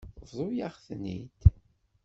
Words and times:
Bḍu-yaɣ-ten-id. 0.27 1.37